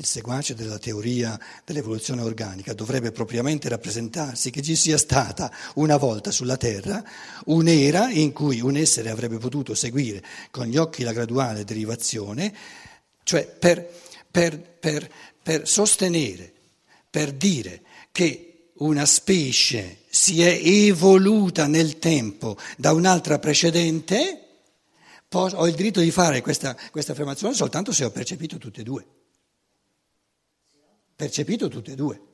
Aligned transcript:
il 0.00 0.06
seguace 0.06 0.54
della 0.54 0.78
teoria 0.78 1.38
dell'evoluzione 1.62 2.22
organica 2.22 2.72
dovrebbe 2.72 3.12
propriamente 3.12 3.68
rappresentarsi 3.68 4.50
che 4.50 4.62
ci 4.62 4.74
sia 4.74 4.96
stata 4.96 5.52
una 5.74 5.98
volta 5.98 6.30
sulla 6.30 6.56
Terra 6.56 7.04
un'era 7.46 8.10
in 8.10 8.32
cui 8.32 8.62
un 8.62 8.76
essere 8.76 9.10
avrebbe 9.10 9.36
potuto 9.36 9.74
seguire 9.74 10.24
con 10.50 10.64
gli 10.66 10.78
occhi 10.78 11.02
la 11.02 11.12
graduale 11.12 11.64
derivazione, 11.64 12.54
cioè 13.24 13.46
per, 13.46 13.90
per, 14.30 14.58
per, 14.58 15.10
per 15.42 15.68
sostenere, 15.68 16.50
per 17.10 17.32
dire 17.32 17.82
che 18.10 18.70
una 18.78 19.04
specie 19.04 19.98
si 20.08 20.40
è 20.40 20.60
evoluta 20.62 21.66
nel 21.66 21.98
tempo 21.98 22.56
da 22.78 22.94
un'altra 22.94 23.38
precedente, 23.38 24.46
ho 25.32 25.66
il 25.68 25.74
diritto 25.74 26.00
di 26.00 26.10
fare 26.10 26.40
questa, 26.40 26.74
questa 26.90 27.12
affermazione 27.12 27.52
soltanto 27.52 27.92
se 27.92 28.04
ho 28.06 28.10
percepito 28.10 28.56
tutte 28.56 28.80
e 28.80 28.84
due 28.84 29.06
percepito 31.20 31.68
tutte 31.68 31.92
e 31.92 31.94
due. 31.94 32.29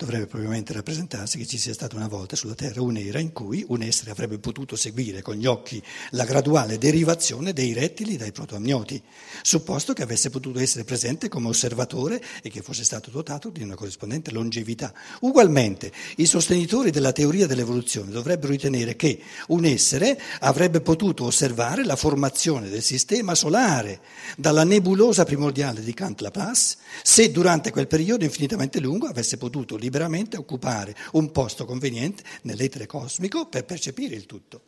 Dovrebbe 0.00 0.24
probabilmente 0.24 0.72
rappresentarsi 0.72 1.36
che 1.36 1.46
ci 1.46 1.58
sia 1.58 1.74
stata 1.74 1.94
una 1.94 2.08
volta 2.08 2.34
sulla 2.34 2.54
Terra 2.54 2.80
un'era 2.80 3.18
in 3.18 3.34
cui 3.34 3.62
un 3.68 3.82
essere 3.82 4.10
avrebbe 4.10 4.38
potuto 4.38 4.74
seguire 4.74 5.20
con 5.20 5.34
gli 5.34 5.44
occhi 5.44 5.80
la 6.12 6.24
graduale 6.24 6.78
derivazione 6.78 7.52
dei 7.52 7.74
rettili 7.74 8.16
dai 8.16 8.32
protoamnioti, 8.32 9.02
supposto 9.42 9.92
che 9.92 10.02
avesse 10.02 10.30
potuto 10.30 10.58
essere 10.58 10.84
presente 10.84 11.28
come 11.28 11.48
osservatore 11.48 12.18
e 12.42 12.48
che 12.48 12.62
fosse 12.62 12.82
stato 12.82 13.10
dotato 13.10 13.50
di 13.50 13.62
una 13.62 13.74
corrispondente 13.74 14.30
longevità. 14.30 14.90
Ugualmente, 15.20 15.92
i 16.16 16.24
sostenitori 16.24 16.90
della 16.90 17.12
teoria 17.12 17.46
dell'evoluzione 17.46 18.10
dovrebbero 18.10 18.52
ritenere 18.52 18.96
che 18.96 19.20
un 19.48 19.66
essere 19.66 20.18
avrebbe 20.38 20.80
potuto 20.80 21.24
osservare 21.24 21.84
la 21.84 21.96
formazione 21.96 22.70
del 22.70 22.82
sistema 22.82 23.34
solare 23.34 24.00
dalla 24.38 24.64
nebulosa 24.64 25.26
primordiale 25.26 25.82
di 25.82 25.92
Kant-Laplace 25.92 26.78
se 27.02 27.30
durante 27.30 27.70
quel 27.70 27.86
periodo 27.86 28.24
infinitamente 28.24 28.80
lungo 28.80 29.06
avesse 29.06 29.36
potuto 29.36 29.76
liberamente 29.90 30.36
occupare 30.36 30.94
un 31.12 31.32
posto 31.32 31.64
conveniente 31.64 32.22
nell'etere 32.42 32.86
cosmico 32.86 33.46
per 33.46 33.64
percepire 33.64 34.14
il 34.14 34.26
tutto. 34.26 34.62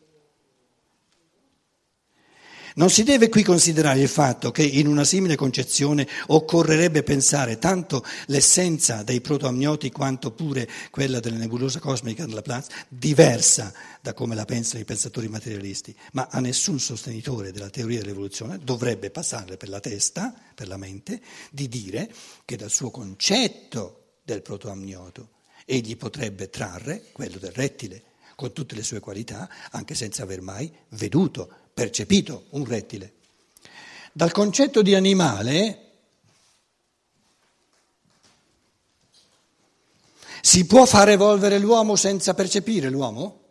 Non 2.75 2.89
si 2.89 3.03
deve 3.03 3.29
qui 3.29 3.43
considerare 3.43 3.99
il 3.99 4.07
fatto 4.07 4.49
che 4.49 4.63
in 4.63 4.87
una 4.87 5.03
simile 5.03 5.35
concezione 5.35 6.07
occorrerebbe 6.27 7.03
pensare 7.03 7.59
tanto 7.59 8.03
l'essenza 8.27 9.03
dei 9.03 9.21
protoamnioti 9.21 9.91
quanto 9.91 10.31
pure 10.31 10.67
quella 10.89 11.19
della 11.19 11.37
nebulosa 11.37 11.77
cosmica 11.77 12.23
della 12.23 12.37
Laplace, 12.37 12.71
diversa 12.87 13.71
da 14.01 14.15
come 14.15 14.33
la 14.33 14.45
pensano 14.45 14.81
i 14.81 14.85
pensatori 14.85 15.27
materialisti, 15.27 15.95
ma 16.13 16.27
a 16.31 16.39
nessun 16.39 16.79
sostenitore 16.79 17.51
della 17.51 17.69
teoria 17.69 17.99
dell'evoluzione 17.99 18.57
dovrebbe 18.57 19.11
passare 19.11 19.55
per 19.55 19.69
la 19.69 19.79
testa, 19.79 20.33
per 20.55 20.67
la 20.67 20.77
mente, 20.77 21.21
di 21.51 21.69
dire 21.69 22.11
che 22.43 22.57
dal 22.57 22.71
suo 22.71 22.89
concetto 22.89 24.02
del 24.23 24.41
protoamnioto. 24.41 25.29
Egli 25.65 25.95
potrebbe 25.97 26.49
trarre 26.49 27.05
quello 27.11 27.37
del 27.37 27.51
rettile, 27.51 28.03
con 28.35 28.51
tutte 28.53 28.75
le 28.75 28.83
sue 28.83 28.99
qualità, 28.99 29.49
anche 29.71 29.95
senza 29.95 30.23
aver 30.23 30.41
mai 30.41 30.71
veduto, 30.89 31.49
percepito 31.73 32.45
un 32.49 32.65
rettile. 32.65 33.13
Dal 34.11 34.31
concetto 34.31 34.81
di 34.81 34.95
animale 34.95 35.79
si 40.41 40.65
può 40.65 40.85
far 40.85 41.09
evolvere 41.09 41.57
l'uomo 41.57 41.95
senza 41.95 42.33
percepire 42.33 42.89
l'uomo? 42.89 43.42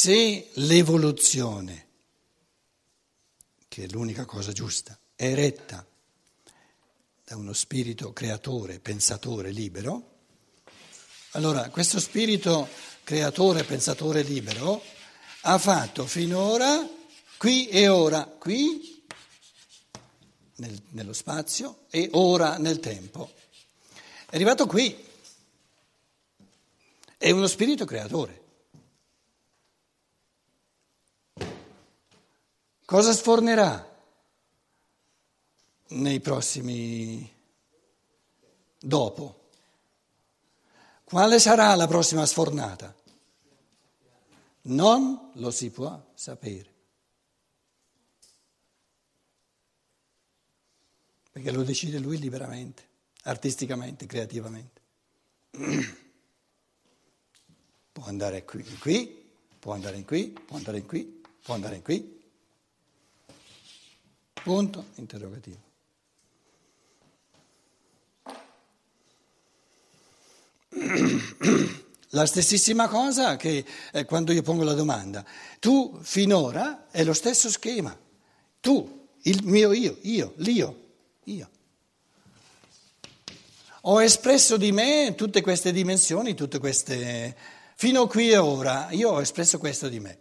Se 0.00 0.48
l'evoluzione, 0.54 1.88
che 3.68 3.84
è 3.84 3.86
l'unica 3.88 4.24
cosa 4.24 4.50
giusta, 4.50 4.98
è 5.14 5.34
retta 5.34 5.86
da 7.22 7.36
uno 7.36 7.52
spirito 7.52 8.10
creatore, 8.14 8.80
pensatore, 8.80 9.50
libero, 9.50 10.20
allora 11.32 11.68
questo 11.68 12.00
spirito 12.00 12.66
creatore, 13.04 13.64
pensatore, 13.64 14.22
libero 14.22 14.82
ha 15.42 15.58
fatto 15.58 16.06
finora, 16.06 16.82
qui 17.36 17.68
e 17.68 17.88
ora, 17.88 18.24
qui 18.24 19.04
nel, 20.54 20.82
nello 20.92 21.12
spazio 21.12 21.80
e 21.90 22.08
ora 22.12 22.56
nel 22.56 22.80
tempo. 22.80 23.34
È 24.30 24.34
arrivato 24.34 24.64
qui, 24.64 24.96
è 27.18 27.30
uno 27.30 27.46
spirito 27.46 27.84
creatore. 27.84 28.40
Cosa 32.90 33.12
sfornerà 33.12 33.88
nei 35.90 36.18
prossimi 36.18 37.32
dopo? 38.80 39.50
Quale 41.04 41.38
sarà 41.38 41.72
la 41.76 41.86
prossima 41.86 42.26
sfornata? 42.26 42.92
Non 44.62 45.30
lo 45.34 45.52
si 45.52 45.70
può 45.70 46.04
sapere. 46.14 46.74
Perché 51.30 51.52
lo 51.52 51.62
decide 51.62 52.00
lui 52.00 52.18
liberamente, 52.18 52.88
artisticamente, 53.22 54.06
creativamente. 54.06 54.80
può 57.92 58.04
andare 58.06 58.44
qui, 58.44 58.64
qui, 58.64 59.30
può 59.60 59.74
andare 59.74 59.96
in 59.96 60.04
qui, 60.04 60.30
può 60.30 60.56
andare 60.56 60.78
in 60.78 60.86
qui, 60.86 61.22
può 61.40 61.54
andare 61.54 61.76
in 61.76 61.82
qui. 61.82 62.18
Punto 64.42 64.86
interrogativo. 64.96 65.68
La 72.12 72.26
stessissima 72.26 72.88
cosa 72.88 73.36
che 73.36 73.64
eh, 73.92 74.04
quando 74.04 74.32
io 74.32 74.42
pongo 74.42 74.64
la 74.64 74.72
domanda, 74.72 75.24
tu 75.60 75.96
finora 76.02 76.88
è 76.90 77.04
lo 77.04 77.12
stesso 77.12 77.48
schema, 77.48 77.96
tu, 78.60 79.06
il 79.22 79.44
mio 79.44 79.72
io, 79.72 79.96
io, 80.02 80.32
l'io, 80.38 80.80
io. 81.24 81.50
Ho 83.82 84.02
espresso 84.02 84.56
di 84.56 84.72
me 84.72 85.14
tutte 85.16 85.40
queste 85.40 85.70
dimensioni, 85.70 86.34
tutte 86.34 86.58
queste... 86.58 87.36
fino 87.76 88.08
qui 88.08 88.30
e 88.30 88.38
ora, 88.38 88.88
io 88.90 89.10
ho 89.10 89.20
espresso 89.20 89.58
questo 89.58 89.88
di 89.88 90.00
me. 90.00 90.18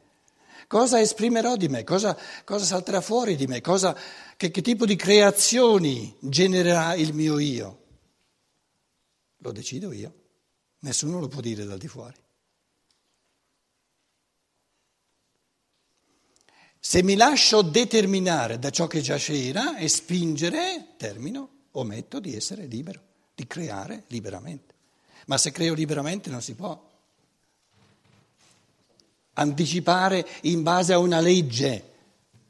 Cosa 0.70 1.02
esprimerò 1.02 1.56
di 1.56 1.68
me? 1.68 1.84
Cosa, 1.84 2.16
cosa 2.44 2.64
salterà 2.64 3.02
fuori 3.02 3.36
di 3.36 3.48
me? 3.48 3.60
Cosa, 3.60 3.98
che, 4.38 4.52
che 4.52 4.62
tipo 4.62 4.86
di 4.86 4.96
creazioni 4.96 6.16
genererà 6.20 6.94
il 6.94 7.16
mio 7.16 7.40
io? 7.40 7.86
Lo 9.38 9.52
decido 9.52 9.92
io. 9.92 10.14
Nessuno 10.82 11.20
lo 11.20 11.28
può 11.28 11.42
dire 11.42 11.66
dal 11.66 11.80
di 11.80 11.88
fuori. 11.88 12.18
Se 16.80 17.02
mi 17.02 17.16
lascio 17.16 17.64
determinare 17.64 18.60
da 18.60 18.70
ciò 18.70 18.86
che 18.86 19.02
già 19.02 19.18
c'era 19.18 19.76
e 19.76 19.88
spingere, 19.88 20.94
termino, 20.98 21.50
ometto 21.72 22.20
di 22.20 22.36
essere 22.36 22.68
libero, 22.68 23.02
di 23.34 23.48
creare 23.48 24.04
liberamente. 24.10 24.76
Ma 25.26 25.40
se 25.40 25.50
creo 25.50 25.74
liberamente 25.74 26.30
non 26.30 26.44
si 26.44 26.54
può 26.54 26.89
anticipare 29.40 30.28
in 30.44 30.64
base 30.64 30.94
a 30.94 31.00
una 31.00 31.20
legge 31.20 31.94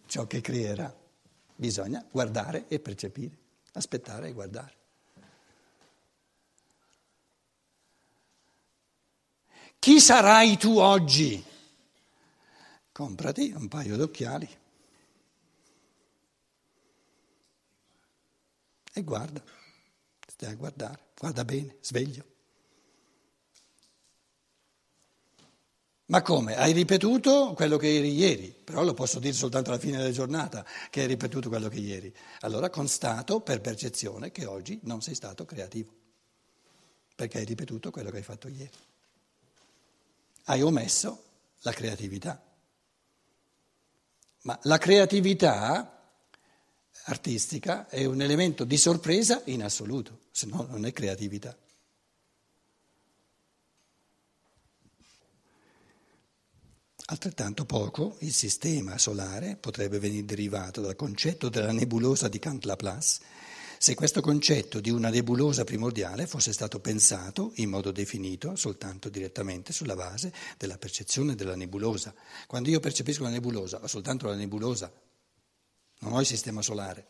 ciò 0.08 0.26
che 0.26 0.42
creerà. 0.42 0.94
Bisogna 1.56 2.06
guardare 2.10 2.66
e 2.68 2.80
percepire, 2.80 3.38
aspettare 3.74 4.30
e 4.30 4.34
guardare. 4.34 4.78
Chi 9.78 10.00
sarai 10.00 10.58
tu 10.58 10.78
oggi? 10.78 11.44
Comprati 12.92 13.54
un 13.56 13.68
paio 13.70 13.96
d'occhiali 13.96 14.58
e 18.92 19.04
guarda, 19.04 19.42
stai 20.28 20.52
a 20.52 20.56
guardare, 20.56 21.12
guarda 21.18 21.46
bene, 21.46 21.78
sveglio. 21.80 22.39
Ma 26.10 26.24
come? 26.24 26.56
Hai 26.56 26.74
ripetuto 26.74 27.54
quello 27.54 27.78
che 27.78 27.98
eri 27.98 28.12
ieri, 28.16 28.52
però 28.64 28.84
lo 28.84 28.96
posso 28.96 29.20
dire 29.20 29.34
soltanto 29.34 29.70
alla 29.70 29.80
fine 29.80 29.98
della 29.98 30.12
giornata 30.12 30.66
che 30.90 31.02
hai 31.02 31.08
ripetuto 31.08 31.50
quello 31.50 31.70
che 31.70 31.78
ieri. 31.78 32.12
Allora 32.42 32.72
constato 32.72 33.42
per 33.42 33.62
percezione 33.62 34.32
che 34.32 34.46
oggi 34.46 34.80
non 34.84 35.04
sei 35.04 35.14
stato 35.14 35.46
creativo, 35.46 35.92
perché 37.14 37.38
hai 37.38 37.46
ripetuto 37.46 37.92
quello 37.92 38.10
che 38.10 38.18
hai 38.18 38.24
fatto 38.24 38.48
ieri. 38.48 38.72
Hai 40.46 40.64
omesso 40.64 41.24
la 41.62 41.74
creatività. 41.74 42.42
Ma 44.42 44.58
la 44.64 44.80
creatività 44.80 46.12
artistica 47.04 47.88
è 47.88 48.04
un 48.06 48.20
elemento 48.22 48.64
di 48.64 48.78
sorpresa 48.78 49.44
in 49.46 49.62
assoluto, 49.62 50.22
se 50.32 50.48
no 50.48 50.66
non 50.72 50.86
è 50.86 50.92
creatività. 50.92 51.56
Altrettanto 57.12 57.66
poco 57.66 58.18
il 58.20 58.32
sistema 58.32 59.00
solare 59.00 59.58
potrebbe 59.60 59.98
venire 59.98 60.26
derivato 60.26 60.80
dal 60.80 60.96
concetto 60.96 61.50
della 61.50 61.72
nebulosa 61.72 62.28
di 62.28 62.38
Kant-Laplace 62.38 63.20
se 63.80 63.96
questo 63.96 64.22
concetto 64.22 64.80
di 64.80 64.92
una 64.92 65.10
nebulosa 65.10 65.64
primordiale 65.64 66.28
fosse 66.28 66.54
stato 66.54 66.80
pensato 66.80 67.54
in 67.56 67.70
modo 67.70 67.92
definito 67.92 68.56
soltanto 68.56 69.10
direttamente 69.10 69.74
sulla 69.74 69.96
base 69.96 70.32
della 70.58 70.78
percezione 70.78 71.34
della 71.34 71.56
nebulosa. 71.56 72.14
Quando 72.46 72.70
io 72.70 72.80
percepisco 72.80 73.24
la 73.24 73.30
nebulosa 73.30 73.80
ho 73.82 73.88
soltanto 73.88 74.28
la 74.28 74.36
nebulosa, 74.36 74.92
non 76.00 76.14
ho 76.14 76.20
il 76.20 76.28
sistema 76.28 76.62
solare. 76.62 77.08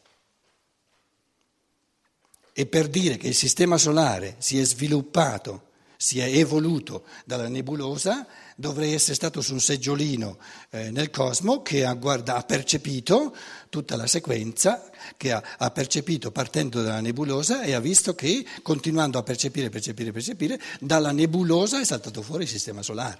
E 2.54 2.66
per 2.68 2.88
dire 2.88 3.18
che 3.18 3.28
il 3.28 3.36
sistema 3.36 3.78
solare 3.78 4.36
si 4.38 4.60
è 4.60 4.64
sviluppato 4.64 5.69
si 6.02 6.20
è 6.20 6.24
evoluto 6.24 7.04
dalla 7.26 7.50
nebulosa, 7.50 8.26
dovrei 8.56 8.94
essere 8.94 9.16
stato 9.16 9.42
su 9.42 9.52
un 9.52 9.60
seggiolino 9.60 10.38
eh, 10.70 10.92
nel 10.92 11.10
cosmo 11.10 11.62
che 11.62 11.84
ha, 11.84 11.94
guarda, 11.94 12.38
ha, 12.38 12.44
percepito 12.44 13.36
tutta 13.68 13.98
la 13.98 14.08
sequenza, 14.08 14.90
che 15.18 15.34
ha, 15.34 15.44
ha, 15.58 15.70
percepito 15.72 16.32
partendo 16.32 16.82
dalla 16.82 17.02
nebulosa 17.02 17.64
e 17.64 17.74
ha 17.74 17.82
visto 17.82 18.16
che 18.16 18.46
continuando 18.62 19.18
a 19.18 19.24
percepire, 19.24 19.68
percepire, 19.68 20.14
percepire, 20.14 20.58
dalla 20.80 21.12
nebulosa 21.12 21.82
è 21.82 21.84
saltato 21.84 22.22
fuori 22.22 22.44
il 22.44 22.50
sistema 22.50 22.82
solare. 22.82 23.20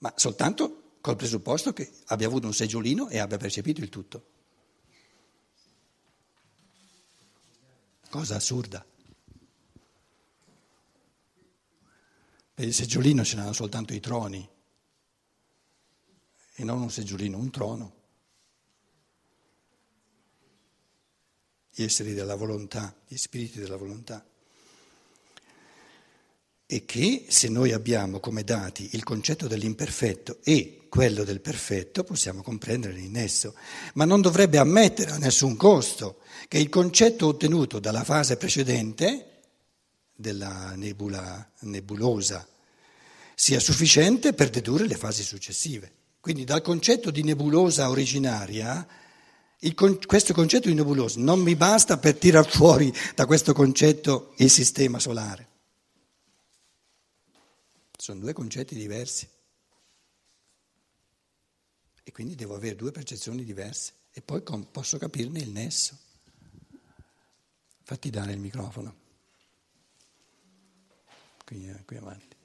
Ma 0.00 0.12
soltanto 0.16 0.96
col 1.00 1.16
presupposto 1.16 1.72
che 1.72 1.90
abbia 2.08 2.26
avuto 2.26 2.46
un 2.46 2.52
seggiolino 2.52 3.08
e 3.08 3.18
abbia 3.18 3.38
percepito 3.38 3.80
il 3.80 3.88
tutto. 3.88 4.24
Cosa 8.10 8.34
assurda. 8.36 8.84
Per 12.60 12.68
il 12.68 12.74
seggiolino 12.74 13.24
ce 13.24 13.36
n'erano 13.36 13.54
soltanto 13.54 13.94
i 13.94 14.00
troni 14.00 14.46
e 16.56 16.62
non 16.62 16.82
un 16.82 16.90
seggiolino, 16.90 17.38
un 17.38 17.50
trono. 17.50 17.94
Gli 21.70 21.82
esseri 21.82 22.12
della 22.12 22.34
volontà, 22.34 22.94
gli 23.08 23.16
spiriti 23.16 23.60
della 23.60 23.78
volontà. 23.78 24.22
E 26.66 26.84
che 26.84 27.24
se 27.30 27.48
noi 27.48 27.72
abbiamo 27.72 28.20
come 28.20 28.44
dati 28.44 28.90
il 28.92 29.04
concetto 29.04 29.46
dell'imperfetto 29.48 30.40
e 30.44 30.84
quello 30.90 31.24
del 31.24 31.40
perfetto, 31.40 32.04
possiamo 32.04 32.42
comprendere 32.42 32.92
l'innesso. 32.92 33.54
Ma 33.94 34.04
non 34.04 34.20
dovrebbe 34.20 34.58
ammettere 34.58 35.12
a 35.12 35.16
nessun 35.16 35.56
costo 35.56 36.18
che 36.46 36.58
il 36.58 36.68
concetto 36.68 37.26
ottenuto 37.26 37.78
dalla 37.78 38.04
fase 38.04 38.36
precedente 38.36 39.29
della 40.20 40.74
nebula, 40.76 41.50
nebulosa 41.60 42.46
sia 43.34 43.58
sufficiente 43.58 44.34
per 44.34 44.50
dedurre 44.50 44.86
le 44.86 44.96
fasi 44.96 45.22
successive. 45.22 45.90
Quindi 46.20 46.44
dal 46.44 46.60
concetto 46.60 47.10
di 47.10 47.22
nebulosa 47.22 47.88
originaria, 47.88 48.86
con, 49.74 49.98
questo 50.04 50.34
concetto 50.34 50.68
di 50.68 50.74
nebulosa 50.74 51.18
non 51.20 51.40
mi 51.40 51.56
basta 51.56 51.96
per 51.96 52.18
tirar 52.18 52.46
fuori 52.46 52.92
da 53.14 53.24
questo 53.24 53.54
concetto 53.54 54.34
il 54.36 54.50
sistema 54.50 54.98
solare. 54.98 55.48
Sono 57.96 58.20
due 58.20 58.34
concetti 58.34 58.74
diversi. 58.74 59.26
E 62.02 62.12
quindi 62.12 62.34
devo 62.34 62.54
avere 62.54 62.76
due 62.76 62.92
percezioni 62.92 63.42
diverse 63.42 63.92
e 64.12 64.20
poi 64.20 64.42
posso 64.70 64.98
capirne 64.98 65.38
il 65.38 65.50
nesso. 65.50 65.96
Fatti 67.82 68.10
dare 68.10 68.32
il 68.32 68.38
microfono. 68.38 69.08
Qui, 71.50 71.68
eh, 71.68 71.84
qui 71.84 71.96
avanti. 71.96 72.36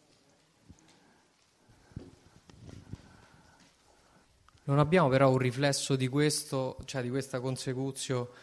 Non 4.63 4.80
abbiamo 4.80 5.10
però 5.10 5.30
un 5.30 5.38
riflesso 5.38 5.96
di 5.96 6.07
questo, 6.07 6.80
cioè 6.86 7.04
di 7.04 7.12
questa 7.12 7.40
consecuzio 7.40 8.34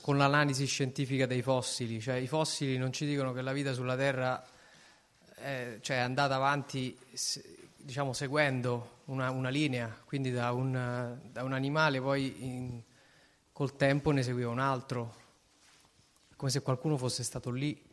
con 0.00 0.16
l'analisi 0.16 0.64
scientifica 0.66 1.26
dei 1.26 1.42
fossili, 1.42 2.00
cioè 2.00 2.14
i 2.14 2.28
fossili 2.28 2.78
non 2.78 2.92
ci 2.92 3.04
dicono 3.04 3.32
che 3.32 3.42
la 3.42 3.50
vita 3.50 3.72
sulla 3.72 3.96
Terra 3.96 4.40
è, 5.34 5.78
cioè, 5.80 5.96
è 5.96 6.00
andata 6.00 6.36
avanti 6.36 6.96
diciamo, 7.76 8.12
seguendo 8.12 8.98
una, 9.06 9.32
una, 9.32 9.48
linea, 9.48 9.92
quindi 10.04 10.30
da 10.30 10.52
un, 10.52 11.18
da 11.32 11.42
un 11.42 11.52
animale 11.52 12.00
poi 12.00 12.44
in, 12.44 12.80
col 13.50 13.74
tempo 13.74 14.12
ne 14.12 14.22
seguiva 14.22 14.50
un 14.50 14.60
altro, 14.60 15.16
come 16.36 16.52
se 16.52 16.62
qualcuno 16.62 16.96
fosse 16.96 17.24
stato 17.24 17.50
lì 17.50 17.90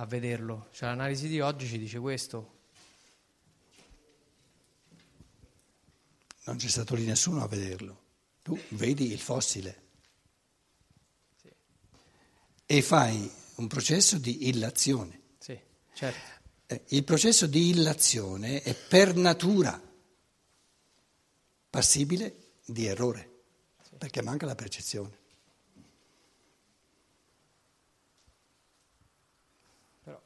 a 0.00 0.06
vederlo. 0.06 0.68
Cioè, 0.72 0.88
l'analisi 0.88 1.28
di 1.28 1.40
oggi 1.40 1.66
ci 1.66 1.78
dice 1.78 1.98
questo, 1.98 2.56
non 6.44 6.56
c'è 6.56 6.68
stato 6.68 6.94
lì 6.94 7.04
nessuno 7.04 7.42
a 7.42 7.48
vederlo. 7.48 8.06
Tu 8.42 8.58
vedi 8.70 9.12
il 9.12 9.20
fossile 9.20 9.82
sì. 11.40 11.50
e 12.64 12.82
fai 12.82 13.30
un 13.56 13.66
processo 13.66 14.18
di 14.18 14.48
illazione. 14.48 15.20
Sì, 15.38 15.58
certo. 15.92 16.36
Eh, 16.66 16.84
il 16.88 17.04
processo 17.04 17.46
di 17.46 17.68
illazione 17.70 18.62
è 18.62 18.74
per 18.74 19.14
natura 19.14 19.78
passibile 21.68 22.52
di 22.64 22.86
errore, 22.86 23.42
sì. 23.82 23.96
perché 23.98 24.22
manca 24.22 24.46
la 24.46 24.54
percezione. 24.54 25.16
Però 30.04 30.20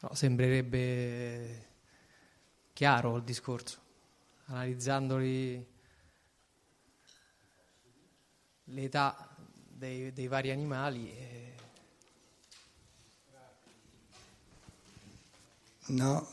no, 0.00 0.14
sembrerebbe 0.14 1.68
chiaro 2.72 3.16
il 3.16 3.24
discorso, 3.24 3.78
analizzandoli 4.46 5.66
l'età 8.64 9.28
dei, 9.80 10.12
dei 10.12 10.26
vari 10.26 10.50
animali. 10.50 11.10
E... 11.10 11.54
No, 15.86 16.30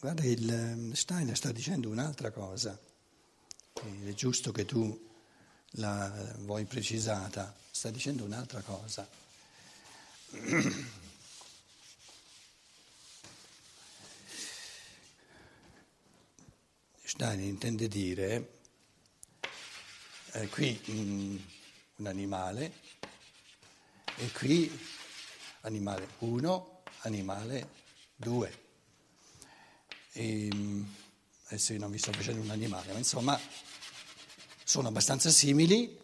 guarda, 0.00 0.24
il 0.24 0.50
ehm, 0.52 0.92
Steiner 0.92 1.36
sta 1.36 1.52
dicendo 1.52 1.88
un'altra 1.88 2.30
cosa, 2.30 2.78
è 4.04 4.12
giusto 4.14 4.52
che 4.52 4.64
tu 4.64 5.06
la 5.72 6.34
vuoi 6.38 6.64
precisata, 6.64 7.54
sta 7.70 7.90
dicendo 7.90 8.24
un'altra 8.24 8.60
cosa. 8.60 9.08
Stein 17.20 17.40
intende 17.40 17.88
dire, 17.88 18.60
eh, 20.34 20.46
qui 20.46 20.80
mm, 20.88 21.36
un 21.96 22.06
animale 22.06 22.72
e 24.18 24.30
qui 24.30 24.70
animale 25.62 26.10
1, 26.18 26.82
animale 26.98 27.68
2. 28.14 28.58
Mm, 30.20 30.84
adesso 31.46 31.72
io 31.72 31.80
non 31.80 31.90
vi 31.90 31.98
sto 31.98 32.12
facendo 32.12 32.40
un 32.40 32.50
animale, 32.50 32.92
ma 32.92 32.98
insomma 32.98 33.40
sono 34.62 34.86
abbastanza 34.86 35.30
simili 35.30 35.98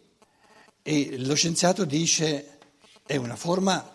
e 0.81 1.17
lo 1.19 1.35
scienziato 1.35 1.85
dice 1.85 2.59
è 3.05 3.15
una 3.15 3.37
forma 3.37 3.89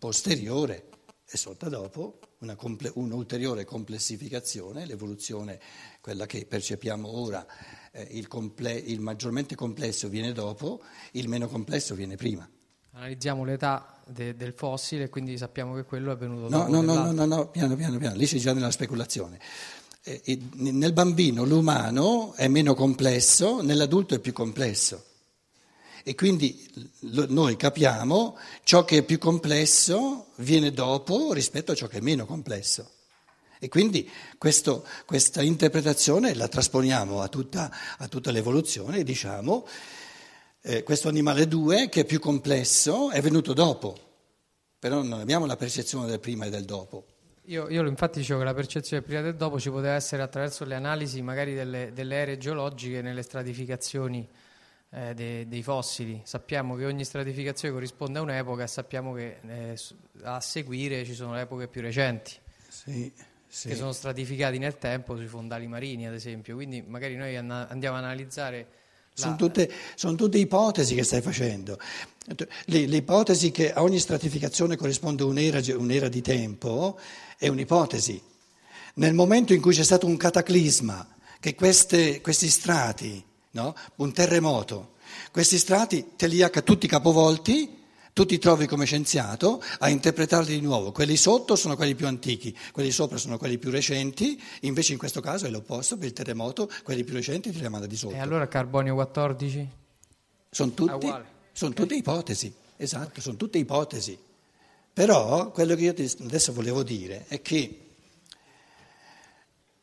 posteriore 0.00 0.93
e 1.34 1.36
sorta 1.36 1.68
dopo 1.68 2.20
una 2.38 2.54
comple- 2.54 2.92
un'ulteriore 2.94 3.64
complessificazione, 3.64 4.86
l'evoluzione, 4.86 5.58
quella 6.00 6.26
che 6.26 6.46
percepiamo 6.46 7.08
ora, 7.08 7.44
eh, 7.90 8.06
il, 8.12 8.28
comple- 8.28 8.78
il 8.78 9.00
maggiormente 9.00 9.56
complesso 9.56 10.08
viene 10.08 10.30
dopo, 10.32 10.80
il 11.12 11.28
meno 11.28 11.48
complesso 11.48 11.96
viene 11.96 12.14
prima. 12.14 12.48
Analizziamo 12.92 13.44
l'età 13.44 14.00
de- 14.06 14.36
del 14.36 14.52
fossile 14.52 15.08
quindi 15.08 15.36
sappiamo 15.36 15.74
che 15.74 15.82
quello 15.82 16.12
è 16.12 16.16
venuto 16.16 16.42
no, 16.42 16.58
dopo. 16.58 16.70
No, 16.70 16.82
no, 16.82 16.94
no, 17.02 17.10
no, 17.10 17.24
no, 17.24 17.48
piano, 17.48 17.74
piano, 17.74 17.98
piano, 17.98 18.14
lì 18.14 18.26
sei 18.26 18.38
già 18.38 18.52
nella 18.52 18.70
speculazione. 18.70 19.40
Eh, 20.04 20.38
nel 20.54 20.92
bambino 20.92 21.44
l'umano 21.44 22.34
è 22.34 22.46
meno 22.46 22.74
complesso, 22.74 23.60
nell'adulto 23.60 24.14
è 24.14 24.20
più 24.20 24.32
complesso. 24.32 25.04
E 26.06 26.14
quindi 26.14 26.68
noi 27.00 27.56
capiamo 27.56 28.36
ciò 28.62 28.84
che 28.84 28.98
è 28.98 29.02
più 29.02 29.16
complesso 29.16 30.26
viene 30.36 30.70
dopo 30.70 31.32
rispetto 31.32 31.72
a 31.72 31.74
ciò 31.74 31.86
che 31.86 31.96
è 31.96 32.00
meno 32.02 32.26
complesso. 32.26 32.90
E 33.58 33.68
quindi 33.68 34.06
questo, 34.36 34.86
questa 35.06 35.40
interpretazione 35.40 36.34
la 36.34 36.46
trasponiamo 36.46 37.22
a 37.22 37.28
tutta, 37.28 37.74
a 37.96 38.06
tutta 38.08 38.30
l'evoluzione 38.30 38.98
e 38.98 39.04
diciamo 39.04 39.66
eh, 40.60 40.82
questo 40.82 41.08
animale 41.08 41.48
2 41.48 41.88
che 41.88 42.02
è 42.02 42.04
più 42.04 42.20
complesso 42.20 43.10
è 43.10 43.22
venuto 43.22 43.54
dopo, 43.54 43.96
però 44.78 45.02
non 45.02 45.20
abbiamo 45.20 45.46
la 45.46 45.56
percezione 45.56 46.06
del 46.06 46.20
prima 46.20 46.44
e 46.44 46.50
del 46.50 46.66
dopo. 46.66 47.06
Io, 47.44 47.70
io, 47.70 47.86
infatti 47.86 48.18
dicevo 48.18 48.40
che 48.40 48.44
la 48.44 48.52
percezione 48.52 49.02
del 49.02 49.04
prima 49.04 49.20
e 49.20 49.30
del 49.30 49.36
dopo 49.36 49.58
ci 49.58 49.70
poteva 49.70 49.94
essere 49.94 50.20
attraverso 50.20 50.66
le 50.66 50.74
analisi 50.74 51.22
magari 51.22 51.54
delle, 51.54 51.92
delle 51.94 52.20
aree 52.20 52.36
geologiche 52.36 53.00
nelle 53.00 53.22
stratificazioni 53.22 54.28
eh, 54.94 55.14
de, 55.14 55.48
dei 55.48 55.62
fossili. 55.62 56.20
Sappiamo 56.24 56.76
che 56.76 56.84
ogni 56.84 57.04
stratificazione 57.04 57.74
corrisponde 57.74 58.20
a 58.20 58.22
un'epoca 58.22 58.62
e 58.62 58.66
sappiamo 58.68 59.12
che 59.12 59.38
eh, 59.46 59.78
a 60.22 60.40
seguire 60.40 61.04
ci 61.04 61.14
sono 61.14 61.34
le 61.34 61.42
epoche 61.42 61.66
più 61.66 61.80
recenti. 61.80 62.32
Sì, 62.68 63.12
sì. 63.46 63.68
Che 63.68 63.74
sono 63.74 63.92
stratificati 63.92 64.58
nel 64.58 64.78
tempo 64.78 65.16
sui 65.16 65.26
fondali 65.26 65.66
marini, 65.66 66.06
ad 66.06 66.14
esempio. 66.14 66.54
Quindi 66.54 66.82
magari 66.86 67.16
noi 67.16 67.36
andiamo 67.36 67.96
a 67.96 67.98
analizzare 67.98 68.82
sono 69.16 69.36
tutte, 69.36 69.70
sono 69.94 70.16
tutte, 70.16 70.38
ipotesi 70.38 70.96
che 70.96 71.04
stai 71.04 71.20
facendo. 71.20 71.78
Le, 72.64 72.86
le, 72.86 72.96
ipotesi 72.96 73.52
che 73.52 73.72
a 73.72 73.80
ogni 73.80 74.00
stratificazione 74.00 74.74
corrisponde 74.76 75.22
un'era, 75.22 75.60
un'era 75.76 76.08
di 76.08 76.20
tempo 76.20 76.98
è 77.38 77.46
un'ipotesi. 77.46 78.20
Nel 78.94 79.14
momento 79.14 79.52
in 79.52 79.60
cui 79.60 79.72
c'è 79.72 79.84
stato 79.84 80.06
un 80.06 80.16
cataclisma, 80.16 81.06
che 81.38 81.54
queste, 81.54 82.20
questi 82.20 82.48
strati, 82.48 83.24
no? 83.54 83.74
un 83.96 84.12
terremoto, 84.12 84.94
questi 85.32 85.58
strati 85.58 86.12
te 86.16 86.26
li 86.26 86.42
ha 86.42 86.50
tutti 86.50 86.86
capovolti, 86.86 87.82
tu 88.12 88.24
ti 88.24 88.38
trovi 88.38 88.66
come 88.66 88.84
scienziato 88.84 89.60
a 89.80 89.88
interpretarli 89.88 90.54
di 90.54 90.60
nuovo. 90.60 90.92
Quelli 90.92 91.16
sotto 91.16 91.56
sono 91.56 91.74
quelli 91.74 91.96
più 91.96 92.06
antichi, 92.06 92.56
quelli 92.70 92.92
sopra 92.92 93.18
sono 93.18 93.38
quelli 93.38 93.58
più 93.58 93.70
recenti, 93.70 94.40
invece 94.60 94.92
in 94.92 94.98
questo 94.98 95.20
caso 95.20 95.46
è 95.46 95.50
l'opposto, 95.50 95.96
per 95.96 96.06
il 96.06 96.12
terremoto 96.12 96.70
quelli 96.84 97.02
più 97.02 97.14
recenti 97.14 97.50
ti 97.50 97.58
li 97.58 97.68
manda 97.68 97.86
di 97.86 97.96
sotto. 97.96 98.14
E 98.14 98.18
allora 98.18 98.46
carbonio 98.46 98.94
14? 98.94 99.68
Sono, 100.50 100.70
tutti, 100.70 101.08
sono 101.52 101.72
okay. 101.72 101.72
tutte 101.72 101.94
ipotesi, 101.96 102.54
esatto, 102.76 103.20
sono 103.20 103.36
tutte 103.36 103.58
ipotesi. 103.58 104.16
Però 104.92 105.50
quello 105.50 105.74
che 105.74 105.82
io 105.82 105.94
adesso 106.20 106.52
volevo 106.52 106.84
dire 106.84 107.24
è 107.26 107.42
che 107.42 107.80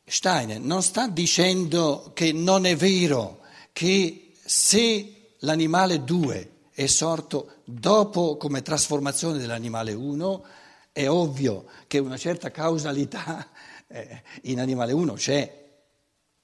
Steiner 0.06 0.58
non 0.58 0.82
sta 0.82 1.06
dicendo 1.06 2.12
che 2.14 2.32
non 2.32 2.64
è 2.64 2.74
vero 2.76 3.41
che 3.72 4.32
se 4.44 5.34
l'animale 5.38 6.04
2 6.04 6.50
è 6.72 6.86
sorto 6.86 7.62
dopo 7.64 8.36
come 8.36 8.62
trasformazione 8.62 9.38
dell'animale 9.38 9.92
1, 9.92 10.44
è 10.92 11.08
ovvio 11.08 11.66
che 11.86 11.98
una 11.98 12.16
certa 12.16 12.50
causalità 12.50 13.48
eh, 13.88 14.22
in 14.42 14.60
animale 14.60 14.92
1 14.92 15.12
c'è, 15.14 15.70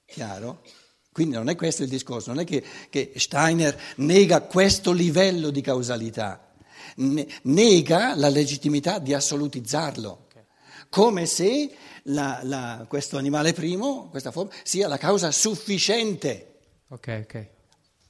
chiaro? 0.05 0.61
Quindi 1.11 1.35
non 1.35 1.49
è 1.49 1.55
questo 1.55 1.83
il 1.83 1.89
discorso, 1.89 2.29
non 2.31 2.41
è 2.41 2.45
che, 2.45 2.63
che 2.89 3.13
Steiner 3.15 3.77
nega 3.97 4.41
questo 4.41 4.91
livello 4.91 5.49
di 5.49 5.61
causalità, 5.61 6.53
ne, 6.97 7.27
nega 7.43 8.15
la 8.15 8.29
legittimità 8.29 8.99
di 8.99 9.13
assolutizzarlo, 9.13 10.27
come 10.89 11.25
se 11.25 11.71
la, 12.03 12.39
la, 12.43 12.85
questo 12.87 13.17
animale 13.17 13.53
primo, 13.53 14.07
questa 14.09 14.31
forma, 14.31 14.51
sia 14.63 14.87
la 14.87 14.97
causa 14.97 15.31
sufficiente. 15.31 16.58
Ok, 16.89 17.21
ok. 17.23 17.47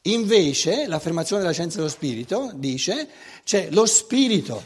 Invece 0.03 0.87
l'affermazione 0.87 1.41
della 1.41 1.53
scienza 1.53 1.77
dello 1.77 1.89
spirito 1.89 2.51
dice 2.55 3.09
c'è 3.43 3.69
lo 3.71 3.85
spirito 3.85 4.63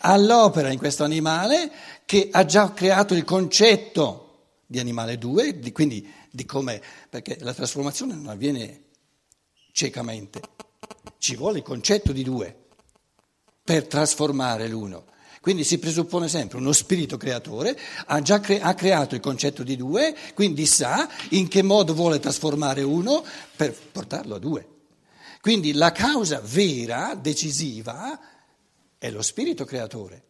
all'opera 0.00 0.70
in 0.70 0.78
questo 0.78 1.04
animale 1.04 1.70
che 2.06 2.28
ha 2.32 2.44
già 2.46 2.72
creato 2.72 3.14
il 3.14 3.24
concetto 3.24 4.22
di 4.66 4.78
animale 4.78 5.18
2, 5.18 5.58
di, 5.58 5.72
quindi 5.72 6.10
di 6.30 6.44
come, 6.46 6.80
perché 7.10 7.36
la 7.40 7.52
trasformazione 7.52 8.14
non 8.14 8.28
avviene 8.28 8.84
ciecamente, 9.72 10.40
ci 11.18 11.36
vuole 11.36 11.58
il 11.58 11.64
concetto 11.64 12.12
di 12.12 12.22
due 12.22 12.64
per 13.62 13.86
trasformare 13.86 14.66
l'uno. 14.66 15.04
Quindi 15.46 15.62
si 15.62 15.78
presuppone 15.78 16.26
sempre 16.26 16.58
uno 16.58 16.72
spirito 16.72 17.16
creatore, 17.16 17.78
ha 18.06 18.20
già 18.20 18.40
cre- 18.40 18.60
ha 18.60 18.74
creato 18.74 19.14
il 19.14 19.20
concetto 19.20 19.62
di 19.62 19.76
due, 19.76 20.12
quindi 20.34 20.66
sa 20.66 21.08
in 21.28 21.46
che 21.46 21.62
modo 21.62 21.94
vuole 21.94 22.18
trasformare 22.18 22.82
uno 22.82 23.24
per 23.54 23.72
portarlo 23.72 24.34
a 24.34 24.38
due. 24.40 24.66
Quindi 25.40 25.72
la 25.72 25.92
causa 25.92 26.40
vera, 26.42 27.14
decisiva, 27.14 28.18
è 28.98 29.08
lo 29.08 29.22
spirito 29.22 29.64
creatore, 29.64 30.24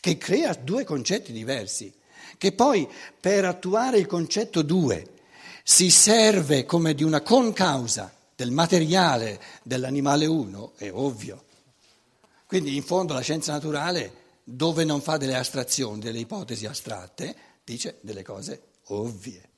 che 0.00 0.16
crea 0.16 0.54
due 0.54 0.84
concetti 0.84 1.30
diversi, 1.30 1.92
che 2.38 2.52
poi 2.52 2.88
per 3.20 3.44
attuare 3.44 3.98
il 3.98 4.06
concetto 4.06 4.62
due 4.62 5.06
si 5.64 5.90
serve 5.90 6.64
come 6.64 6.94
di 6.94 7.04
una 7.04 7.20
concausa 7.20 8.10
del 8.34 8.52
materiale 8.52 9.38
dell'animale 9.62 10.24
uno, 10.24 10.72
è 10.78 10.90
ovvio. 10.90 11.50
Quindi 12.52 12.76
in 12.76 12.82
fondo 12.82 13.14
la 13.14 13.22
scienza 13.22 13.50
naturale, 13.52 14.12
dove 14.44 14.84
non 14.84 15.00
fa 15.00 15.16
delle 15.16 15.36
astrazioni, 15.36 16.00
delle 16.00 16.18
ipotesi 16.18 16.66
astratte, 16.66 17.34
dice 17.64 17.96
delle 18.02 18.22
cose 18.22 18.72
ovvie. 18.88 19.48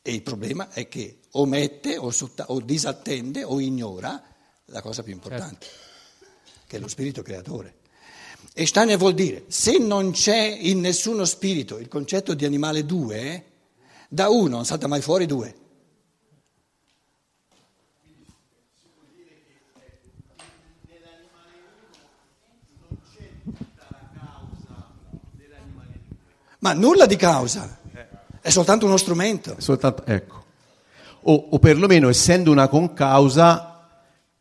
E 0.00 0.14
il 0.14 0.22
problema 0.22 0.70
è 0.70 0.86
che 0.86 1.22
omette 1.32 1.96
o, 1.96 2.12
sotta- 2.12 2.44
o 2.50 2.60
disattende 2.60 3.42
o 3.42 3.58
ignora 3.58 4.22
la 4.66 4.80
cosa 4.80 5.02
più 5.02 5.12
importante, 5.12 5.66
certo. 5.66 6.60
che 6.68 6.76
è 6.76 6.78
lo 6.78 6.86
spirito 6.86 7.22
creatore. 7.22 7.78
E 8.54 8.64
Steiner 8.64 8.96
vuol 8.96 9.14
dire, 9.14 9.46
se 9.48 9.78
non 9.78 10.12
c'è 10.12 10.56
in 10.56 10.78
nessuno 10.78 11.24
spirito 11.24 11.78
il 11.78 11.88
concetto 11.88 12.34
di 12.34 12.44
animale 12.44 12.86
due, 12.86 13.44
da 14.08 14.28
uno 14.28 14.54
non 14.54 14.64
salta 14.64 14.86
mai 14.86 15.00
fuori 15.00 15.26
due. 15.26 15.52
Ma 26.64 26.72
nulla 26.72 27.04
di 27.04 27.16
causa, 27.16 27.78
è 28.40 28.48
soltanto 28.48 28.86
uno 28.86 28.96
strumento. 28.96 29.56
Soltanto, 29.58 30.06
ecco. 30.06 30.44
O, 31.24 31.48
o 31.50 31.58
perlomeno 31.58 32.08
essendo 32.08 32.50
una 32.50 32.68
concausa, 32.68 33.86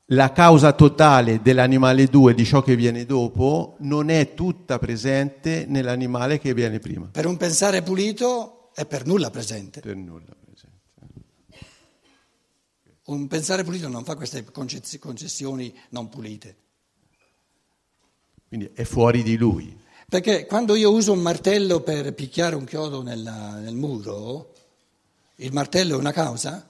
la 0.05 0.31
causa 0.31 0.71
totale 0.71 1.41
dell'animale 1.41 2.05
2 2.05 2.33
di 2.33 2.45
ciò 2.45 2.61
che 2.61 2.77
viene 2.77 3.05
dopo 3.05 3.75
non 3.79 4.09
è 4.09 4.33
tutta 4.35 4.79
presente 4.79 5.65
nell'animale 5.67 6.39
che 6.39 6.53
viene 6.53 6.79
prima. 6.79 7.09
Per 7.11 7.25
un 7.25 7.35
pensare 7.35 7.81
pulito 7.81 8.71
è 8.73 8.85
per 8.85 9.05
nulla 9.05 9.29
presente. 9.29 9.81
Per 9.81 9.95
nulla 9.97 10.33
presente. 10.41 10.79
Un 13.03 13.27
pensare 13.27 13.65
pulito 13.65 13.89
non 13.89 14.05
fa 14.05 14.15
queste 14.15 14.45
concessioni 14.45 15.77
non 15.89 16.07
pulite. 16.07 16.55
Quindi 18.47 18.71
è 18.73 18.85
fuori 18.85 19.23
di 19.23 19.35
lui. 19.35 19.81
Perché 20.07 20.45
quando 20.45 20.75
io 20.75 20.91
uso 20.91 21.11
un 21.11 21.19
martello 21.19 21.81
per 21.81 22.13
picchiare 22.13 22.55
un 22.55 22.65
chiodo 22.65 23.01
nella, 23.01 23.55
nel 23.55 23.75
muro, 23.75 24.53
il 25.37 25.51
martello 25.51 25.95
è 25.95 25.97
una 25.97 26.11
causa? 26.11 26.69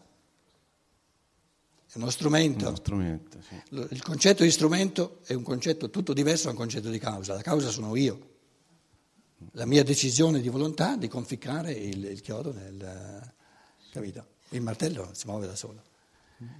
È 1.91 1.97
uno 1.97 2.09
strumento. 2.09 2.67
Uno 2.67 2.75
strumento 2.75 3.37
sì. 3.47 3.61
Il 3.69 4.01
concetto 4.01 4.43
di 4.43 4.51
strumento 4.51 5.19
è 5.25 5.33
un 5.33 5.43
concetto 5.43 5.89
tutto 5.89 6.13
diverso 6.13 6.47
dal 6.47 6.55
concetto 6.55 6.89
di 6.89 6.99
causa. 6.99 7.33
La 7.33 7.41
causa 7.41 7.69
sono 7.69 7.95
io. 7.95 8.31
La 9.51 9.65
mia 9.65 9.83
decisione 9.83 10.39
di 10.39 10.49
volontà 10.49 10.95
di 10.95 11.07
conficcare 11.07 11.71
il, 11.73 12.03
il 12.05 12.21
chiodo 12.21 12.53
nel... 12.53 13.33
capito? 13.91 14.25
Il 14.49 14.61
martello 14.61 15.09
si 15.13 15.27
muove 15.27 15.45
da 15.45 15.55
solo. 15.55 15.81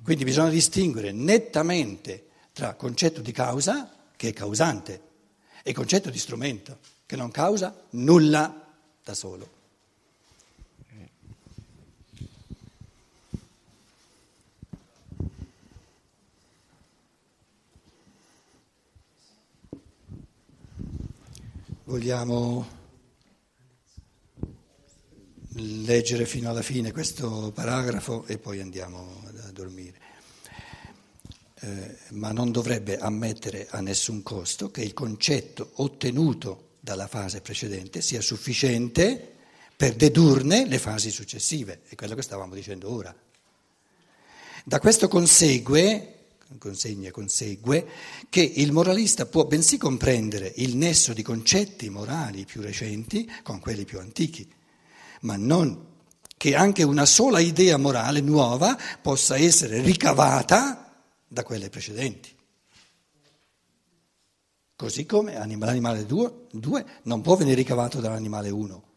Quindi 0.03 0.24
bisogna 0.24 0.50
distinguere 0.50 1.12
nettamente 1.12 2.27
tra 2.51 2.75
concetto 2.75 3.22
di 3.22 3.32
causa, 3.32 3.89
che 4.15 4.30
è 4.30 4.34
causante, 4.34 5.01
è 5.63 5.70
il 5.70 5.75
concetto 5.75 6.10
di 6.10 6.20
strumento 6.20 6.77
che 7.05 7.15
non 7.15 7.32
causa 7.32 7.74
nulla 7.91 8.67
da 9.01 9.13
solo. 9.13 9.62
Vogliamo 21.86 22.82
leggere 25.55 26.25
fino 26.25 26.50
alla 26.50 26.62
fine 26.62 26.91
questo 26.91 27.51
paragrafo 27.53 28.25
e 28.25 28.38
poi 28.38 28.60
andiamo 28.60 29.22
a 29.46 29.51
dormire 29.51 30.03
eh, 31.63 31.98
ma 32.10 32.34
non 32.34 32.51
dovrebbe 32.51 32.98
ammettere 32.98 33.67
a 33.70 33.79
nessun 33.79 34.22
costo 34.22 34.70
che 34.70 34.82
il 34.82 34.93
concetto 34.93 35.72
ottenuto 35.75 36.72
dalla 36.82 37.08
fase 37.08 37.39
precedente 37.39 38.01
sia 38.01 38.20
sufficiente 38.20 39.32
per 39.74 39.96
dedurne 39.96 40.67
le 40.67 40.77
fasi 40.77 41.10
successive, 41.10 41.84
è 41.88 41.96
quello 41.96 42.15
che 42.15 42.22
stavamo 42.22 42.53
dicendo 42.53 42.91
ora. 42.91 43.15
Da 44.65 44.79
questo 44.79 45.08
consegue, 45.08 46.25
consegna, 46.58 47.12
consegue 47.12 47.88
che 48.29 48.41
il 48.41 48.74
moralista 48.74 49.25
può 49.25 49.46
bensì 49.46 49.77
comprendere 49.77 50.51
il 50.58 50.75
nesso 50.75 51.13
di 51.13 51.22
concetti 51.22 51.89
morali 51.89 52.43
più 52.43 52.60
recenti 52.60 53.25
con 53.41 53.62
quelli 53.62 53.86
più 53.86 54.00
antichi, 54.00 54.46
ma 55.22 55.38
non 55.38 55.91
che 56.36 56.55
anche 56.55 56.84
una 56.84 57.05
sola 57.05 57.39
idea 57.39 57.77
morale 57.77 58.20
nuova 58.20 58.77
possa 59.01 59.38
essere 59.38 59.79
ricavata 59.79 60.83
da 61.34 61.44
quelle 61.44 61.70
precedenti. 61.70 62.34
Così 64.75 65.06
come 65.06 65.34
l'animale 65.34 66.06
2 66.06 66.48
non 67.04 67.22
può 67.22 67.36
venire 67.36 67.56
ricavato 67.56 68.00
dall'animale 68.00 68.50
1. 68.50 68.92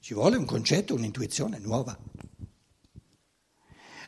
Ci 0.00 0.14
vuole 0.14 0.36
un 0.36 0.46
concetto, 0.46 0.94
un'intuizione 0.94 1.58
nuova. 1.58 1.98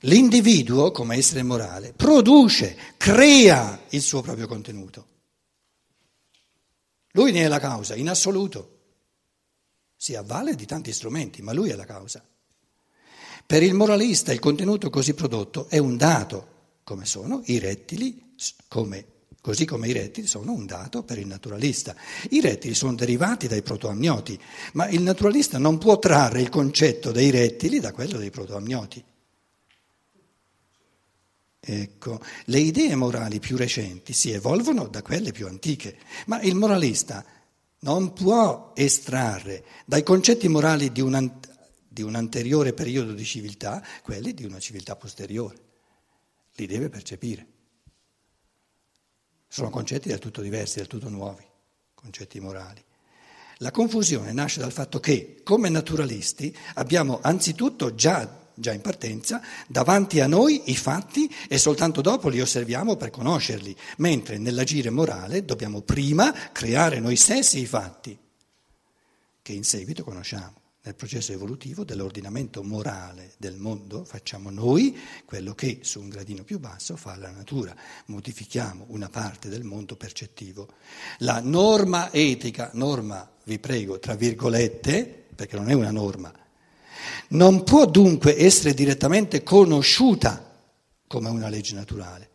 L'individuo, 0.05 0.93
come 0.93 1.17
essere 1.17 1.43
morale, 1.43 1.93
produce, 1.93 2.95
crea 2.97 3.85
il 3.91 4.01
suo 4.01 4.23
proprio 4.23 4.47
contenuto. 4.47 5.09
Lui 7.13 7.33
ne 7.33 7.43
è 7.43 7.49
la 7.49 7.59
causa, 7.59 7.95
in 7.97 8.09
assoluto. 8.09 8.79
Si 9.95 10.15
avvale 10.15 10.55
di 10.55 10.65
tanti 10.65 10.93
strumenti, 10.93 11.43
ma 11.43 11.53
lui 11.53 11.69
è 11.69 11.75
la 11.75 11.85
causa. 11.85 12.27
Per 13.51 13.65
il 13.65 13.75
moralista 13.75 14.33
il 14.33 14.39
contenuto 14.39 14.91
così 14.91 15.13
prodotto 15.13 15.69
è 15.69 15.79
un 15.79 15.97
dato, 15.97 16.47
come 16.85 17.05
sono 17.05 17.43
i 17.47 17.59
rettili, 17.59 18.37
come, 18.69 19.05
così 19.41 19.65
come 19.65 19.89
i 19.89 19.93
rettili 19.93 20.29
sono 20.29 20.53
un 20.53 20.67
dato 20.67 21.03
per 21.03 21.19
il 21.19 21.27
naturalista. 21.27 21.97
I 22.29 22.41
rettili 22.41 22.75
sono 22.75 22.95
derivati 22.95 23.49
dai 23.49 23.63
protoamnioti, 23.63 24.39
ma 24.75 24.89
il 24.89 25.03
naturalista 25.03 25.59
non 25.59 25.79
può 25.79 25.99
trarre 25.99 26.41
il 26.41 26.49
concetto 26.49 27.11
dei 27.11 27.31
rettili 27.31 27.81
da 27.81 27.91
quello 27.91 28.19
dei 28.19 28.31
protoamnioti. 28.31 29.05
Ecco, 31.59 32.21
le 32.45 32.59
idee 32.61 32.95
morali 32.95 33.41
più 33.41 33.57
recenti 33.57 34.13
si 34.13 34.31
evolvono 34.31 34.87
da 34.87 35.03
quelle 35.03 35.33
più 35.33 35.49
antiche, 35.49 35.99
ma 36.27 36.41
il 36.41 36.55
moralista 36.55 37.25
non 37.81 38.13
può 38.13 38.71
estrarre 38.77 39.65
dai 39.87 40.05
concetti 40.05 40.47
morali 40.47 40.93
di 40.93 41.01
un, 41.01 41.33
di 41.93 42.03
un 42.03 42.15
anteriore 42.15 42.73
periodo 42.73 43.13
di 43.13 43.25
civiltà 43.25 43.85
quelli 44.03 44.33
di 44.33 44.45
una 44.45 44.61
civiltà 44.61 44.95
posteriore. 44.95 45.59
Li 46.55 46.67
deve 46.67 46.89
percepire. 46.89 47.47
Sono 49.49 49.71
concetti 49.71 50.09
del 50.09 50.21
tutto 50.21 50.41
diversi, 50.41 50.77
del 50.77 50.87
tutto 50.87 51.09
nuovi, 51.09 51.45
concetti 51.95 52.39
morali. 52.39 52.81
La 53.57 53.73
confusione 53.73 54.33
nasce 54.33 54.61
dal 54.61 54.71
fatto 54.71 55.01
che, 55.01 55.41
come 55.43 55.69
naturalisti, 55.69 56.57
abbiamo 56.75 57.19
anzitutto 57.21 57.95
già 57.97 58.39
già 58.53 58.73
in 58.73 58.83
partenza, 58.83 59.41
davanti 59.67 60.21
a 60.21 60.27
noi 60.27 60.71
i 60.71 60.77
fatti 60.77 61.35
e 61.49 61.57
soltanto 61.57 62.03
dopo 62.03 62.29
li 62.29 62.43
osserviamo 62.43 62.95
per 62.97 63.09
conoscerli, 63.09 63.75
mentre 63.99 64.37
nell'agire 64.37 64.91
morale 64.91 65.47
dobbiamo 65.47 65.81
prima 65.81 66.31
creare 66.53 67.01
noi 67.01 67.17
stessi 67.17 67.59
i 67.59 67.67
fatti, 67.67 68.17
che 69.41 69.53
in 69.53 69.65
seguito 69.65 70.05
conosciamo. 70.05 70.60
Nel 70.83 70.95
processo 70.95 71.33
evolutivo 71.33 71.85
dell'ordinamento 71.85 72.63
morale 72.63 73.35
del 73.37 73.59
mondo 73.59 74.03
facciamo 74.03 74.49
noi 74.49 74.99
quello 75.27 75.55
che 75.55 75.81
su 75.83 76.01
un 76.01 76.09
gradino 76.09 76.43
più 76.43 76.59
basso 76.59 76.97
fa 76.97 77.15
la 77.17 77.31
natura, 77.31 77.77
modifichiamo 78.07 78.87
una 78.89 79.11
parte 79.11 79.51
del 79.51 79.63
mondo 79.63 79.95
percettivo. 79.97 80.69
La 81.19 81.41
norma 81.41 82.11
etica, 82.11 82.71
norma 82.73 83.31
vi 83.45 83.59
prego 83.59 83.99
tra 83.99 84.15
virgolette, 84.15 85.27
perché 85.35 85.57
non 85.57 85.69
è 85.69 85.75
una 85.75 85.91
norma, 85.91 86.33
non 87.29 87.63
può 87.63 87.85
dunque 87.85 88.39
essere 88.39 88.73
direttamente 88.73 89.43
conosciuta 89.43 90.51
come 91.07 91.29
una 91.29 91.51
legge 91.51 91.75
naturale, 91.75 92.31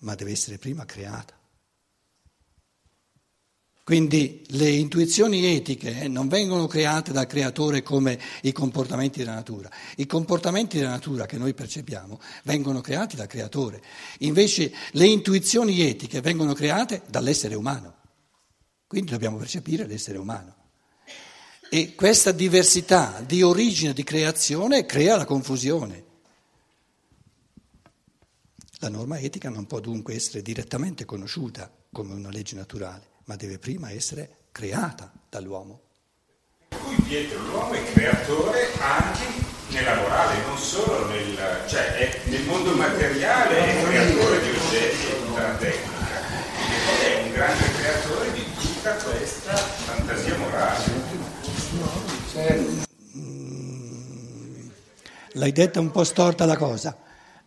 ma 0.00 0.14
deve 0.14 0.32
essere 0.32 0.58
prima 0.58 0.84
creata. 0.84 1.37
Quindi 3.88 4.44
le 4.48 4.68
intuizioni 4.68 5.46
etiche 5.46 6.08
non 6.08 6.28
vengono 6.28 6.66
create 6.66 7.10
dal 7.10 7.26
creatore 7.26 7.82
come 7.82 8.20
i 8.42 8.52
comportamenti 8.52 9.20
della 9.20 9.32
natura. 9.32 9.70
I 9.96 10.04
comportamenti 10.04 10.76
della 10.76 10.90
natura 10.90 11.24
che 11.24 11.38
noi 11.38 11.54
percepiamo 11.54 12.20
vengono 12.44 12.82
creati 12.82 13.16
dal 13.16 13.26
creatore. 13.26 13.82
Invece 14.18 14.70
le 14.90 15.06
intuizioni 15.06 15.80
etiche 15.80 16.20
vengono 16.20 16.52
create 16.52 17.00
dall'essere 17.08 17.54
umano. 17.54 17.94
Quindi 18.86 19.10
dobbiamo 19.10 19.38
percepire 19.38 19.86
l'essere 19.86 20.18
umano. 20.18 20.54
E 21.70 21.94
questa 21.94 22.30
diversità 22.30 23.22
di 23.26 23.42
origine 23.42 23.94
di 23.94 24.04
creazione 24.04 24.84
crea 24.84 25.16
la 25.16 25.24
confusione. 25.24 26.04
La 28.80 28.90
norma 28.90 29.18
etica 29.18 29.48
non 29.48 29.66
può 29.66 29.80
dunque 29.80 30.14
essere 30.14 30.42
direttamente 30.42 31.06
conosciuta 31.06 31.72
come 31.90 32.12
una 32.12 32.28
legge 32.28 32.54
naturale, 32.54 33.16
ma 33.28 33.36
deve 33.36 33.58
prima 33.58 33.90
essere 33.90 34.48
creata 34.50 35.12
dall'uomo. 35.28 35.80
Per 36.68 36.78
cui 36.78 36.96
Pietro, 37.02 37.38
l'uomo 37.44 37.72
è 37.72 37.92
creatore 37.92 38.68
anche 38.80 39.26
nella 39.68 39.94
morale, 39.96 40.42
non 40.46 40.56
solo 40.58 41.06
nel, 41.08 41.36
cioè 41.68 42.22
nel 42.24 42.42
mondo 42.44 42.74
materiale, 42.74 43.56
è 43.58 43.84
creatore 43.84 44.40
di 44.40 44.48
oggetti 44.48 45.06
e 45.06 45.26
tutta 45.26 45.42
la 45.42 45.56
tecnica, 45.56 46.20
e 46.56 46.76
poi 46.86 47.12
è 47.12 47.22
un 47.22 47.32
grande 47.32 47.72
creatore 47.72 48.32
di 48.32 48.44
tutta 48.54 48.94
questa 48.94 49.56
fantasia 49.56 50.36
morale. 50.38 51.06
L'hai 55.32 55.52
detta 55.52 55.80
un 55.80 55.90
po' 55.90 56.04
storta 56.04 56.46
la 56.46 56.56
cosa. 56.56 56.96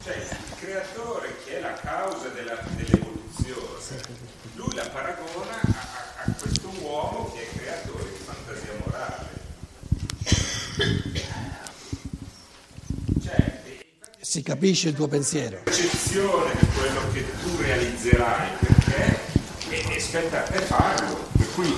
Cioè, 0.03 0.15
il 0.15 0.55
creatore 0.59 1.35
che 1.43 1.57
è 1.57 1.61
la 1.61 1.73
causa 1.73 2.27
della, 2.29 2.57
dell'evoluzione, 2.75 4.01
lui 4.55 4.73
la 4.75 4.87
paragona 4.89 5.59
a, 5.61 6.23
a, 6.23 6.31
questo 6.39 6.69
uomo 6.81 7.31
che 7.33 7.49
è 7.49 7.57
creatore 7.57 8.03
di 8.03 8.23
fantasia 8.23 8.73
morale. 8.83 9.29
Cioè, 13.23 13.61
si 14.31 14.43
capisce 14.43 14.87
il 14.87 14.95
tuo 14.95 15.09
pensiero. 15.09 15.59
Percezione 15.63 16.53
di 16.57 16.65
quello 16.67 17.11
che 17.11 17.25
tu 17.41 17.53
realizzerai, 17.57 18.49
perché 18.59 19.19
e, 19.67 19.93
e 19.93 19.99
spetta 19.99 20.45
a 20.45 20.61
farlo. 20.61 21.27
Per 21.37 21.53
cui, 21.53 21.73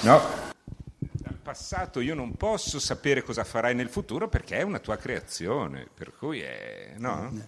no? 0.00 0.44
passato 1.42 2.00
io 2.00 2.14
non 2.14 2.34
posso 2.34 2.78
sapere 2.78 3.22
cosa 3.22 3.44
farai 3.44 3.74
nel 3.74 3.90
futuro 3.90 4.26
perché 4.26 4.56
è 4.56 4.62
una 4.62 4.78
tua 4.78 4.96
creazione, 4.96 5.86
per 5.92 6.14
cui 6.16 6.40
è... 6.40 6.94
no? 6.96 7.46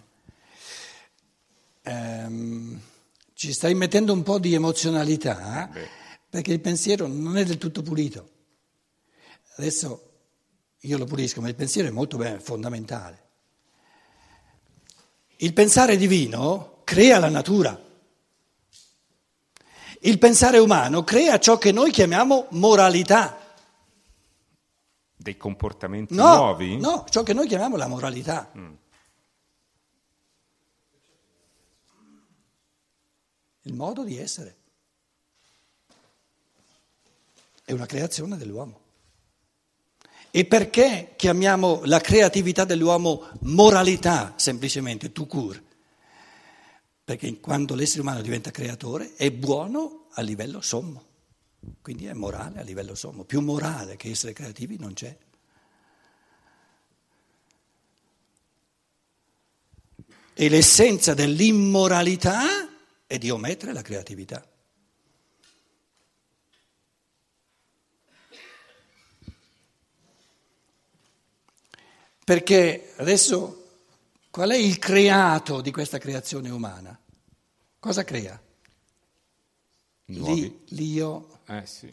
Um, 1.85 2.79
ci 3.33 3.51
stai 3.51 3.73
mettendo 3.73 4.13
un 4.13 4.21
po' 4.21 4.37
di 4.37 4.53
emozionalità 4.53 5.67
Beh. 5.73 5.87
perché 6.29 6.53
il 6.53 6.59
pensiero 6.59 7.07
non 7.07 7.35
è 7.35 7.43
del 7.43 7.57
tutto 7.57 7.81
pulito. 7.81 8.29
Adesso 9.55 10.11
io 10.81 10.97
lo 10.99 11.05
pulisco, 11.05 11.41
ma 11.41 11.47
il 11.47 11.55
pensiero 11.55 11.87
è 11.87 11.91
molto 11.91 12.17
bene, 12.17 12.39
fondamentale. 12.39 13.28
Il 15.41 15.53
pensare 15.53 15.95
divino 15.95 16.81
crea 16.83 17.17
la 17.17 17.29
natura. 17.29 17.79
Il 20.01 20.17
pensare 20.17 20.57
umano 20.57 21.03
crea 21.03 21.39
ciò 21.39 21.57
che 21.57 21.71
noi 21.71 21.91
chiamiamo 21.91 22.47
moralità 22.51 23.37
dei 25.15 25.37
comportamenti 25.37 26.13
no, 26.13 26.35
nuovi? 26.35 26.77
No, 26.77 27.05
ciò 27.09 27.23
che 27.23 27.33
noi 27.33 27.47
chiamiamo 27.47 27.77
la 27.77 27.87
moralità. 27.87 28.51
Mm. 28.57 28.73
Il 33.61 33.73
modo 33.73 34.03
di 34.03 34.17
essere. 34.17 34.57
È 37.63 37.71
una 37.71 37.85
creazione 37.85 38.35
dell'uomo. 38.35 38.87
E 40.31 40.45
perché 40.45 41.13
chiamiamo 41.15 41.81
la 41.85 41.99
creatività 41.99 42.63
dell'uomo 42.63 43.29
moralità, 43.41 44.33
semplicemente, 44.37 45.11
tout 45.11 45.27
court? 45.27 45.63
Perché 47.03 47.39
quando 47.39 47.73
l'essere 47.73 48.01
umano 48.01 48.21
diventa 48.21 48.51
creatore 48.51 49.15
è 49.15 49.31
buono 49.31 50.07
a 50.13 50.21
livello 50.21 50.61
sommo. 50.61 51.07
Quindi 51.81 52.05
è 52.05 52.13
morale 52.13 52.59
a 52.59 52.63
livello 52.63 52.95
sommo, 52.95 53.23
più 53.23 53.41
morale 53.41 53.95
che 53.95 54.11
essere 54.11 54.33
creativi 54.33 54.77
non 54.77 54.93
c'è. 54.93 55.17
E 60.33 60.47
l'essenza 60.47 61.13
dell'immoralità 61.13 62.41
è 63.07 63.17
di 63.17 63.29
omettere 63.29 63.73
la 63.73 63.81
creatività. 63.81 64.48
Perché 72.29 72.93
adesso 72.97 73.87
qual 74.29 74.51
è 74.51 74.55
il 74.55 74.77
creato 74.77 75.61
di 75.61 75.71
questa 75.71 75.97
creazione 75.97 76.51
umana? 76.51 76.95
Cosa 77.79 78.03
crea? 78.03 78.39
Nuovi. 80.05 80.61
L'io 80.67 81.39
eh 81.47 81.65
sì, 81.65 81.91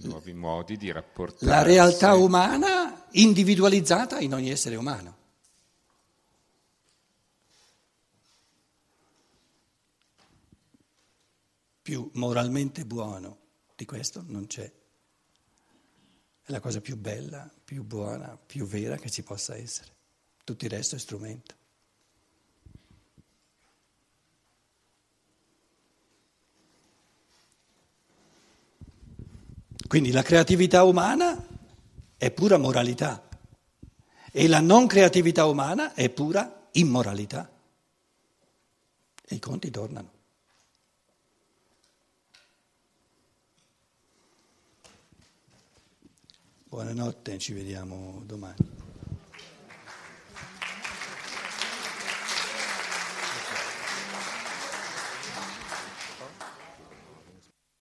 nuovi 0.00 0.34
modi 0.34 0.76
di 0.76 0.92
rapportarsi. 0.92 1.46
La 1.46 1.62
realtà 1.62 2.12
umana 2.12 3.06
individualizzata 3.12 4.20
in 4.20 4.34
ogni 4.34 4.50
essere 4.50 4.76
umano. 4.76 5.16
Più 11.80 12.10
moralmente 12.12 12.84
buono 12.84 13.38
di 13.74 13.86
questo 13.86 14.22
non 14.26 14.46
c'è. 14.46 14.70
È 16.46 16.52
la 16.52 16.60
cosa 16.60 16.80
più 16.80 16.96
bella, 16.96 17.50
più 17.64 17.82
buona, 17.82 18.38
più 18.38 18.66
vera 18.66 18.94
che 18.94 19.10
ci 19.10 19.24
possa 19.24 19.56
essere. 19.56 19.88
Tutto 20.44 20.64
il 20.64 20.70
resto 20.70 20.94
è 20.94 20.98
strumento. 21.00 21.54
Quindi 29.88 30.12
la 30.12 30.22
creatività 30.22 30.84
umana 30.84 31.44
è 32.16 32.30
pura 32.30 32.58
moralità 32.58 33.28
E 34.30 34.46
la 34.46 34.60
non 34.60 34.86
creatività 34.86 35.46
umana 35.46 35.94
è 35.94 36.08
pura 36.10 36.68
immoralità. 36.72 37.50
E 39.24 39.34
i 39.34 39.40
conti 39.40 39.68
tornano. 39.70 40.15
Buonanotte, 46.76 47.38
ci 47.38 47.54
vediamo 47.54 48.20
domani. 48.26 48.54